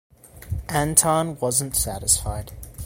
Anton 0.69 1.39
wasn't 1.39 1.75
satisfied. 1.75 2.53